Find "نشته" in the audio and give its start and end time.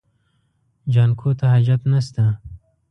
1.91-2.23